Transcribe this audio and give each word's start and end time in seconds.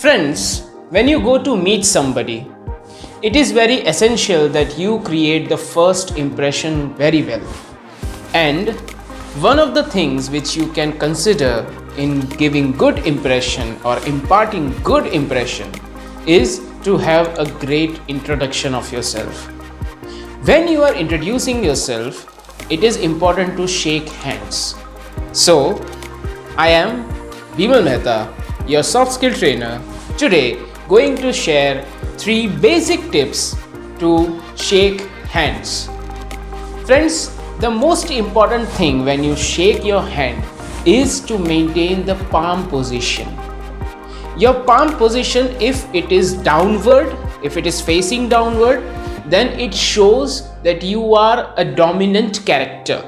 Friends, 0.00 0.62
when 0.88 1.06
you 1.08 1.20
go 1.20 1.36
to 1.42 1.54
meet 1.54 1.84
somebody, 1.84 2.50
it 3.20 3.36
is 3.36 3.52
very 3.52 3.80
essential 3.80 4.48
that 4.48 4.78
you 4.78 5.00
create 5.00 5.50
the 5.50 5.58
first 5.58 6.16
impression 6.16 6.94
very 6.94 7.22
well. 7.22 7.42
And 8.32 8.70
one 9.42 9.58
of 9.58 9.74
the 9.74 9.82
things 9.82 10.30
which 10.30 10.56
you 10.56 10.72
can 10.72 10.98
consider 10.98 11.66
in 11.98 12.20
giving 12.44 12.72
good 12.72 13.06
impression 13.06 13.76
or 13.84 13.98
imparting 14.06 14.70
good 14.82 15.08
impression 15.08 15.70
is 16.26 16.62
to 16.84 16.96
have 16.96 17.38
a 17.38 17.44
great 17.66 18.00
introduction 18.08 18.74
of 18.74 18.90
yourself. 18.90 19.48
When 20.46 20.66
you 20.66 20.82
are 20.82 20.94
introducing 20.94 21.62
yourself, 21.62 22.24
it 22.70 22.82
is 22.82 22.96
important 22.96 23.54
to 23.58 23.68
shake 23.68 24.08
hands. 24.24 24.76
So, 25.32 25.78
I 26.56 26.68
am 26.68 27.04
Bimal 27.58 27.84
Mehta, 27.84 28.34
your 28.66 28.82
soft 28.82 29.12
skill 29.12 29.34
trainer, 29.34 29.82
today 30.20 30.58
going 30.86 31.16
to 31.16 31.32
share 31.32 31.82
three 32.18 32.46
basic 32.46 33.10
tips 33.10 33.56
to 33.98 34.40
shake 34.54 35.00
hands. 35.34 35.88
Friends, 36.84 37.34
the 37.60 37.70
most 37.70 38.10
important 38.10 38.68
thing 38.80 39.04
when 39.04 39.24
you 39.24 39.34
shake 39.34 39.82
your 39.82 40.02
hand 40.02 40.44
is 40.86 41.20
to 41.20 41.38
maintain 41.38 42.04
the 42.04 42.16
palm 42.34 42.68
position. 42.68 43.28
Your 44.36 44.54
palm 44.64 44.94
position, 44.96 45.48
if 45.60 45.86
it 45.94 46.12
is 46.12 46.34
downward, 46.34 47.16
if 47.42 47.56
it 47.56 47.66
is 47.66 47.80
facing 47.80 48.28
downward, 48.28 48.82
then 49.26 49.58
it 49.58 49.72
shows 49.72 50.50
that 50.62 50.82
you 50.82 51.14
are 51.14 51.54
a 51.56 51.64
dominant 51.64 52.44
character. 52.44 53.00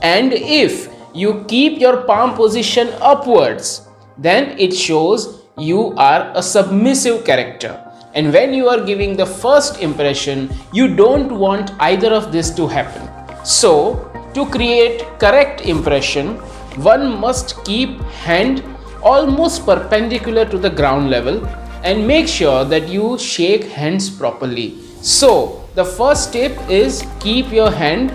And 0.00 0.32
if 0.32 0.88
you 1.14 1.44
keep 1.46 1.78
your 1.78 2.04
palm 2.04 2.34
position 2.34 2.88
upwards, 3.00 3.88
then 4.16 4.58
it 4.58 4.74
shows 4.74 5.41
you 5.58 5.92
are 5.98 6.32
a 6.34 6.42
submissive 6.42 7.24
character. 7.24 7.78
And 8.14 8.32
when 8.32 8.54
you 8.54 8.68
are 8.68 8.82
giving 8.84 9.16
the 9.16 9.26
first 9.26 9.80
impression, 9.80 10.50
you 10.72 10.96
don't 10.96 11.38
want 11.38 11.72
either 11.78 12.12
of 12.12 12.32
this 12.32 12.50
to 12.54 12.66
happen. 12.66 13.08
So, 13.44 14.10
to 14.34 14.46
create 14.46 15.04
correct 15.18 15.62
impression, 15.62 16.36
one 16.80 17.20
must 17.20 17.62
keep 17.64 18.00
hand 18.24 18.62
almost 19.02 19.66
perpendicular 19.66 20.46
to 20.46 20.56
the 20.56 20.70
ground 20.70 21.10
level 21.10 21.44
and 21.84 22.06
make 22.06 22.28
sure 22.28 22.64
that 22.64 22.88
you 22.88 23.18
shake 23.18 23.64
hands 23.64 24.08
properly. 24.08 24.78
So, 25.02 25.68
the 25.74 25.84
first 25.84 26.32
tip 26.32 26.56
is 26.70 27.04
keep 27.20 27.50
your 27.52 27.70
hand 27.70 28.10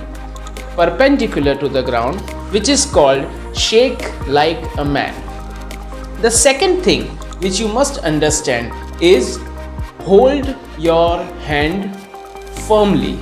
perpendicular 0.75 1.55
to 1.55 1.67
the 1.67 1.83
ground, 1.83 2.19
which 2.52 2.69
is 2.69 2.85
called 2.85 3.27
shake 3.55 4.02
like 4.27 4.63
a 4.77 4.85
man. 4.85 5.13
The 6.21 6.31
second 6.31 6.81
thing 6.81 7.16
which 7.39 7.59
you 7.59 7.67
must 7.67 7.99
understand 7.99 8.73
is 9.02 9.39
hold 9.99 10.55
your 10.77 11.23
hand 11.49 11.95
firmly. 12.67 13.17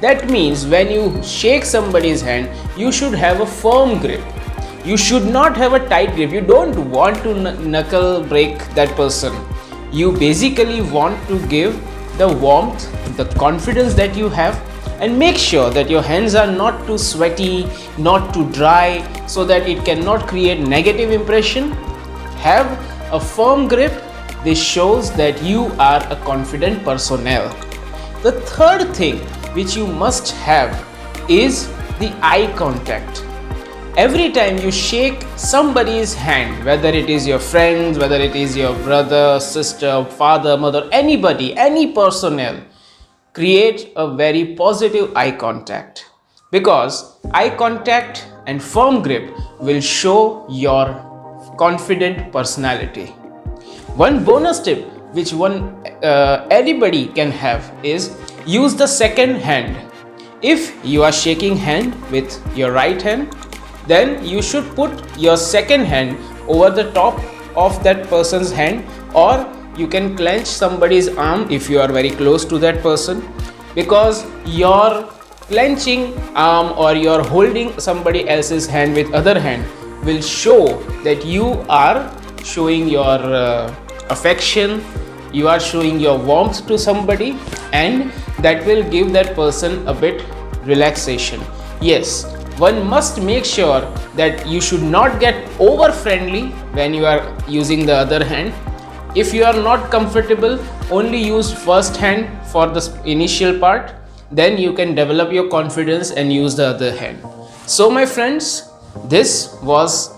That 0.00 0.30
means 0.30 0.66
when 0.66 0.90
you 0.90 1.22
shake 1.22 1.64
somebody's 1.64 2.20
hand, 2.20 2.48
you 2.78 2.92
should 2.92 3.14
have 3.14 3.40
a 3.40 3.46
firm 3.46 3.98
grip. 3.98 4.22
You 4.84 4.96
should 4.96 5.26
not 5.26 5.56
have 5.56 5.72
a 5.72 5.88
tight 5.88 6.14
grip. 6.14 6.30
You 6.30 6.40
don't 6.40 6.90
want 6.90 7.22
to 7.24 7.34
knuckle 7.34 8.22
break 8.22 8.58
that 8.74 8.88
person. 8.96 9.34
You 9.92 10.12
basically 10.12 10.80
want 10.80 11.26
to 11.28 11.44
give 11.48 11.74
the 12.16 12.28
warmth 12.28 12.88
the 13.16 13.24
confidence 13.36 13.94
that 13.94 14.16
you 14.16 14.28
have 14.28 14.60
and 15.00 15.18
make 15.18 15.36
sure 15.36 15.70
that 15.70 15.88
your 15.88 16.02
hands 16.02 16.34
are 16.34 16.50
not 16.50 16.86
too 16.86 16.98
sweaty 16.98 17.68
not 17.96 18.32
too 18.34 18.50
dry 18.50 19.04
so 19.26 19.44
that 19.44 19.68
it 19.68 19.84
cannot 19.84 20.26
create 20.26 20.60
negative 20.60 21.10
impression. 21.10 21.72
Have 22.46 22.66
a 23.12 23.20
firm 23.20 23.68
grip 23.68 23.92
this 24.44 24.62
shows 24.62 25.10
that 25.12 25.42
you 25.42 25.66
are 25.78 26.02
a 26.12 26.16
confident 26.24 26.84
personnel. 26.84 27.48
The 28.22 28.32
third 28.32 28.94
thing 28.94 29.18
which 29.54 29.76
you 29.76 29.86
must 29.86 30.30
have 30.32 30.70
is 31.28 31.68
the 31.98 32.12
eye 32.22 32.52
contact. 32.56 33.24
Every 33.96 34.30
time 34.30 34.58
you 34.58 34.70
shake 34.70 35.22
somebody's 35.36 36.14
hand, 36.14 36.64
whether 36.64 36.88
it 36.88 37.10
is 37.10 37.26
your 37.26 37.40
friends, 37.40 37.98
whether 37.98 38.16
it 38.16 38.36
is 38.36 38.56
your 38.56 38.74
brother, 38.84 39.40
sister, 39.40 40.04
father, 40.04 40.56
mother, 40.56 40.88
anybody, 40.92 41.56
any 41.56 41.92
personnel, 41.92 42.62
create 43.32 43.92
a 43.96 44.14
very 44.14 44.54
positive 44.54 45.16
eye 45.16 45.32
contact. 45.32 46.06
Because 46.52 47.18
eye 47.32 47.50
contact 47.50 48.26
and 48.46 48.62
firm 48.62 49.02
grip 49.02 49.34
will 49.58 49.80
show 49.80 50.46
your 50.48 51.07
confident 51.58 52.32
personality. 52.32 53.06
One 54.04 54.24
bonus 54.24 54.60
tip 54.60 54.86
which 55.12 55.32
one 55.32 55.84
uh, 56.04 56.46
anybody 56.50 57.06
can 57.06 57.30
have 57.30 57.72
is 57.82 58.16
use 58.46 58.74
the 58.74 58.86
second 58.86 59.36
hand. 59.36 59.76
If 60.42 60.72
you 60.84 61.02
are 61.02 61.12
shaking 61.12 61.56
hand 61.56 61.94
with 62.10 62.30
your 62.56 62.72
right 62.72 63.00
hand, 63.00 63.34
then 63.86 64.24
you 64.24 64.42
should 64.42 64.64
put 64.76 65.18
your 65.18 65.36
second 65.36 65.86
hand 65.86 66.16
over 66.46 66.70
the 66.70 66.92
top 66.92 67.18
of 67.56 67.82
that 67.82 68.06
person's 68.08 68.52
hand 68.52 68.84
or 69.14 69.46
you 69.76 69.86
can 69.88 70.16
clench 70.16 70.46
somebody's 70.46 71.08
arm 71.16 71.50
if 71.50 71.70
you 71.70 71.80
are 71.80 71.90
very 71.90 72.10
close 72.10 72.44
to 72.44 72.58
that 72.58 72.82
person 72.82 73.26
because 73.74 74.26
your 74.44 75.08
clenching 75.48 76.14
arm 76.36 76.72
or 76.78 76.94
you're 76.94 77.22
holding 77.22 77.78
somebody 77.80 78.28
else's 78.28 78.66
hand 78.66 78.94
with 78.94 79.12
other 79.14 79.40
hand 79.40 79.64
will 80.08 80.22
show 80.22 80.60
that 81.08 81.26
you 81.34 81.50
are 81.68 81.98
showing 82.54 82.88
your 82.88 83.18
uh, 83.42 83.74
affection 84.16 84.82
you 85.32 85.48
are 85.48 85.60
showing 85.60 86.00
your 86.00 86.18
warmth 86.18 86.66
to 86.66 86.78
somebody 86.78 87.30
and 87.72 88.10
that 88.46 88.64
will 88.64 88.82
give 88.90 89.12
that 89.12 89.34
person 89.34 89.86
a 89.86 89.92
bit 89.92 90.24
relaxation. 90.64 91.40
Yes 91.80 92.24
one 92.58 92.78
must 92.88 93.20
make 93.22 93.44
sure 93.44 93.80
that 94.16 94.46
you 94.48 94.60
should 94.60 94.82
not 94.82 95.20
get 95.20 95.36
over 95.60 95.92
friendly 95.92 96.46
when 96.78 96.92
you 96.92 97.06
are 97.06 97.36
using 97.46 97.86
the 97.86 97.94
other 97.94 98.24
hand. 98.24 98.52
If 99.14 99.32
you 99.32 99.44
are 99.44 99.52
not 99.54 99.90
comfortable 99.90 100.58
only 100.90 101.18
use 101.18 101.52
first 101.52 101.96
hand 101.96 102.28
for 102.48 102.66
the 102.66 102.82
initial 103.04 103.58
part. 103.58 103.94
Then 104.30 104.58
you 104.58 104.72
can 104.72 104.94
develop 104.94 105.32
your 105.32 105.48
confidence 105.48 106.10
and 106.10 106.32
use 106.32 106.56
the 106.56 106.66
other 106.68 106.94
hand. 106.96 107.18
So 107.66 107.90
my 107.90 108.04
friends 108.04 108.67
this 109.04 109.56
was 109.62 110.14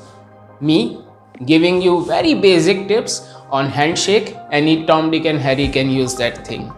me 0.61 1.05
giving 1.47 1.81
you 1.81 2.05
very 2.05 2.35
basic 2.35 2.87
tips 2.89 3.35
on 3.51 3.67
handshake 3.67 4.37
any 4.51 4.85
tom 4.87 5.11
dick 5.11 5.25
and 5.25 5.41
harry 5.41 5.69
can 5.69 5.91
use 5.91 6.15
that 6.15 6.47
thing 6.47 6.71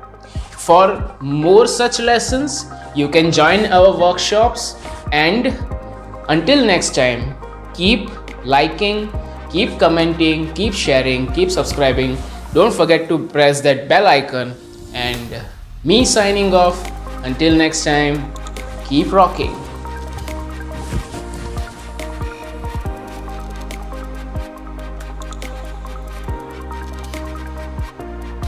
for 0.68 1.16
more 1.20 1.66
such 1.66 1.98
lessons 1.98 2.66
you 2.94 3.08
can 3.08 3.32
join 3.32 3.66
our 3.66 3.96
workshops 3.98 4.76
and 5.12 5.46
until 6.28 6.64
next 6.64 6.94
time, 6.94 7.34
keep 7.74 8.08
liking, 8.44 9.12
keep 9.50 9.78
commenting, 9.78 10.52
keep 10.54 10.72
sharing, 10.72 11.30
keep 11.32 11.50
subscribing. 11.50 12.16
Don't 12.54 12.72
forget 12.72 13.08
to 13.08 13.26
press 13.28 13.60
that 13.62 13.88
bell 13.88 14.06
icon. 14.06 14.54
And 14.94 15.42
me 15.84 16.04
signing 16.04 16.54
off. 16.54 16.78
Until 17.24 17.54
next 17.54 17.84
time, 17.84 18.32
keep 18.88 19.12
rocking. 19.12 19.61